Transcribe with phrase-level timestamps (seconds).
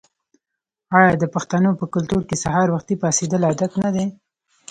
[0.97, 4.05] آیا د پښتنو په کلتور کې سهار وختي پاڅیدل عادت نه دی؟